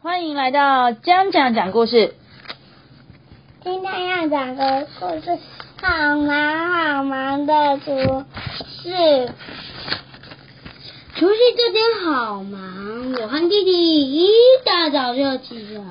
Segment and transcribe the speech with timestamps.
[0.00, 2.14] 欢迎来到江江讲故事。
[3.64, 5.38] 今天要讲的故事，
[5.82, 8.92] 好忙好忙的除夕。
[11.16, 14.28] 除夕这天好忙，我和弟弟一
[14.64, 15.84] 大早就起床。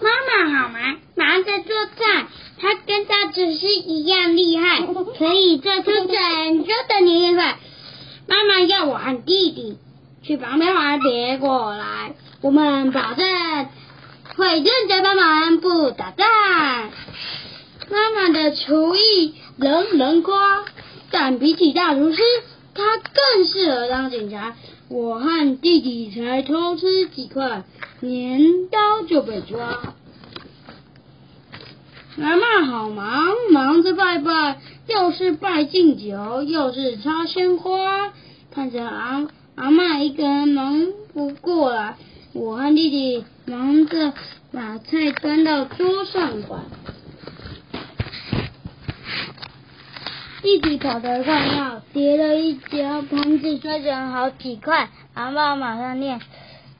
[0.00, 2.26] 妈妈好忙，忙着做菜，
[2.58, 4.80] 她跟大厨师一样厉害，
[5.16, 7.54] 可以做出整桌的年夜饭。
[8.26, 9.78] 妈妈要我和弟弟
[10.24, 12.14] 去旁边玩，别果来。
[12.40, 13.26] 我们保证
[14.36, 16.26] 会认真帮忙，不打仗。
[17.90, 20.64] 妈妈的厨艺人人夸，
[21.10, 22.22] 但比起大厨师，
[22.74, 24.54] 她更适合当警察。
[24.88, 27.64] 我和弟弟才偷吃几块
[28.00, 29.94] 年糕就被抓。
[32.14, 38.12] 妈妈好忙，忙着拜拜，又是拜敬酒，又是插鲜花，
[38.54, 41.96] 看着阿阿嬷一个人忙不过来。
[42.34, 44.12] 我和弟弟忙着
[44.52, 46.56] 把菜端到桌上摆。
[50.42, 54.88] 弟弟跑得快要跌了一跤，盘子摔成好几块。
[55.14, 56.20] 阿爸马上念：“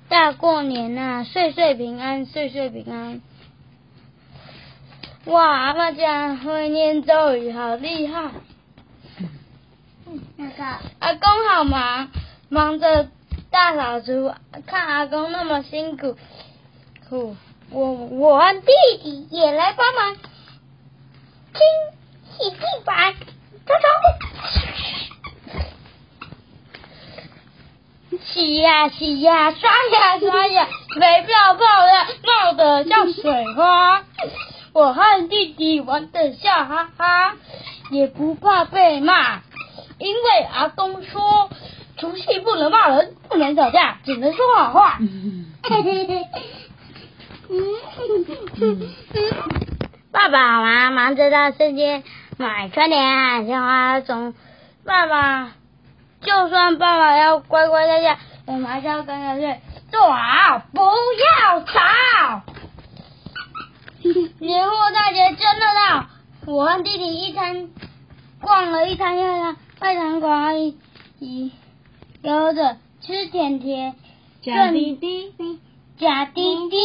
[0.09, 3.21] 大过年呐、啊，岁岁平安，岁岁平安。”
[5.27, 8.31] 哇，阿爸竟然会念咒语，好厉害！
[10.37, 10.65] 那个
[11.01, 12.11] 阿公好忙，
[12.49, 13.09] 忙着。
[13.51, 14.33] 大扫除，
[14.67, 16.17] 看阿公那么辛苦，
[17.71, 18.67] 我我和弟
[19.03, 20.21] 弟也来帮忙，清
[22.37, 23.15] 洗地板，
[23.67, 23.75] 走
[28.11, 30.69] 走，洗呀洗呀，刷呀刷呀，
[31.01, 34.05] 肥泡泡的冒得像水花，
[34.75, 37.37] 我和弟弟玩的笑哈哈，
[37.91, 39.41] 也不怕被骂，
[39.99, 41.49] 因为阿公说。
[41.99, 44.99] 除夕不能骂人，不能吵架，只能说好话。
[50.13, 52.03] 爸爸好忙，忙着到市街
[52.37, 54.01] 买春联、鲜花。
[54.01, 54.35] 总
[54.85, 55.53] 爸爸，
[56.21, 59.61] 就算爸爸要乖乖在家，我们还是要跟着去
[59.91, 61.81] 坐好，不要吵。
[64.39, 66.07] 年货大街真热闹，
[66.47, 67.71] 我和弟弟一摊
[68.41, 70.79] 逛了一摊又一摊，卖糖果阿姨。
[72.21, 73.95] 有着吃甜甜，
[74.43, 75.33] 假滴滴，
[75.99, 76.77] 假滴滴，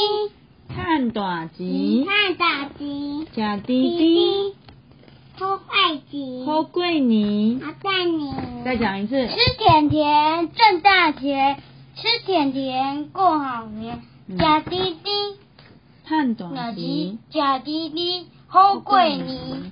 [0.69, 4.55] 看大吉，看大吉，假滴滴，
[5.35, 10.51] 好快吉，好过年，好过年，再讲一次，吃甜甜。
[10.53, 11.57] 挣大钱，
[11.95, 13.09] 吃甜甜。
[13.09, 14.03] 过好年，
[14.37, 15.09] 假滴滴，
[16.05, 19.71] 看大吉，假滴滴，好过年。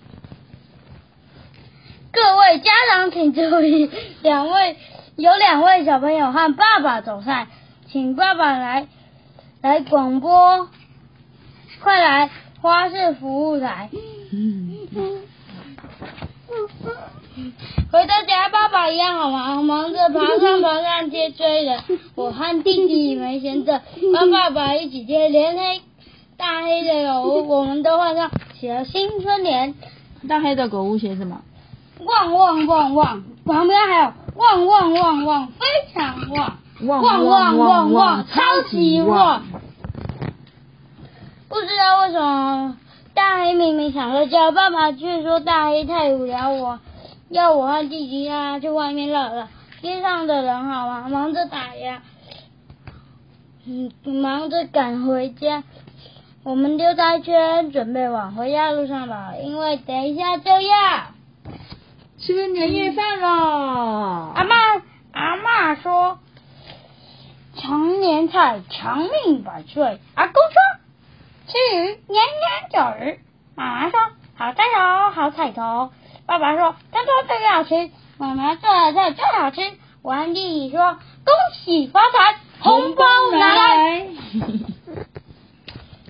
[2.13, 3.89] 各位家长请注意，
[4.23, 4.75] 两位。
[5.17, 7.47] 有两位小朋友和爸爸走散，
[7.87, 8.87] 请爸爸来
[9.61, 10.69] 来广播，
[11.83, 12.29] 快来
[12.61, 13.89] 花市服务台。
[17.91, 21.83] 回到家，爸爸一样好忙，忙着爬上爬上贴追人。
[22.15, 23.81] 我和弟弟没闲着，
[24.13, 25.81] 跟爸爸一起接，连黑
[26.37, 29.75] 大黑的狗屋我们都换上，写了新春联。
[30.29, 31.41] 大黑的狗屋写什么？
[31.99, 34.13] 旺旺旺旺，旁边还有。
[34.41, 36.57] 旺旺旺旺，非常旺！
[36.83, 39.43] 旺旺旺旺，超级旺！
[41.47, 42.75] 不知道为什么
[43.13, 46.79] 大黑明明想睡觉，爸爸却说大黑太无聊，我
[47.29, 49.47] 要我和弟弟啊去外面绕绕。
[49.83, 52.01] 街上的人好忙，忙着打呀，
[54.03, 55.63] 忙着赶回家。
[56.43, 61.20] 我们溜达一圈，准备往回家路上跑，因为等一下就要。
[62.23, 63.27] 吃年夜饭了，
[64.35, 64.55] 阿妈
[65.11, 66.19] 阿妈说，
[67.57, 69.99] 常年菜长命百岁。
[70.13, 70.61] 阿公说，
[71.47, 72.21] 吃鱼年年
[72.73, 73.19] 有余。
[73.55, 73.99] 妈妈说，
[74.35, 75.89] 好菜头好彩头。
[76.27, 77.89] 爸爸说，餐桌最好吃，
[78.19, 79.59] 妈妈做的菜最好吃。
[80.03, 84.05] 我和弟弟说，恭喜发财，红包拿来。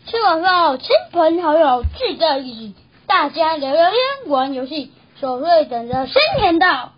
[0.07, 2.75] 吃完饭后，亲朋好友聚在一起，
[3.07, 3.97] 大家聊聊天，
[4.29, 4.91] 玩游戏。
[5.21, 6.93] 守岁等着新年到，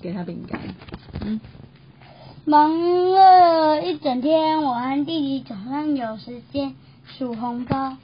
[0.00, 0.60] 给他饼干。
[1.22, 1.40] 嗯，
[2.44, 6.76] 忙了一整天，我和弟弟总算有时间
[7.06, 7.96] 数红包。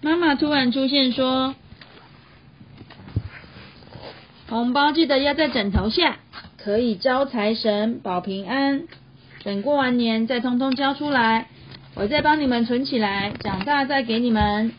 [0.00, 1.54] 妈妈突然出现说
[4.48, 6.16] ：“红包记得压在枕头下，
[6.56, 8.88] 可以招财神保平安。
[9.44, 11.48] 等过完年再通通交出来。”
[11.98, 14.72] 我再帮你们存起来，长大再给你们。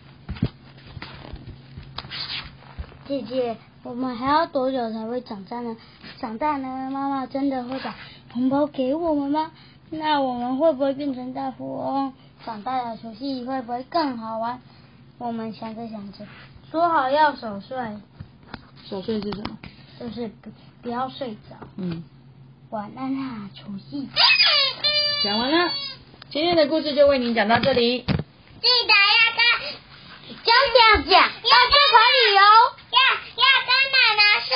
[3.05, 5.75] 姐姐，我们还要多久才会长大呢？
[6.17, 7.93] 长大呢，妈妈真的会把
[8.31, 9.51] 红包给我们吗？
[9.89, 12.13] 那我们会不会变成大富翁？
[12.45, 14.61] 长大了游戏会不会更好玩？
[15.17, 16.25] 我们想着想着，
[16.71, 17.77] 说好要守岁。
[18.85, 19.57] 守岁是什么？
[19.99, 20.49] 就是不
[20.81, 21.67] 不要睡着。
[21.75, 22.01] 嗯。
[22.69, 24.07] 晚安啊，除夕。
[25.21, 25.57] 讲完了，
[26.31, 28.01] 今天的故事就为您讲到这里。
[28.01, 29.41] 记得要跟
[30.43, 32.41] 讲讲讲，要社团旅游，
[32.91, 32.99] 要
[33.35, 34.53] 要跟奶奶说。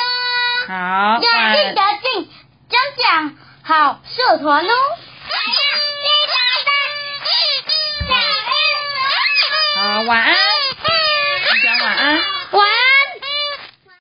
[0.67, 0.73] 好。
[1.19, 1.25] 要
[1.55, 2.29] 记得进
[2.69, 3.33] 讲讲
[3.63, 4.71] 好社团哦。
[9.75, 10.31] 好，晚安。
[10.31, 10.37] 你
[11.63, 12.21] 讲晚安。
[12.51, 12.82] 晚安。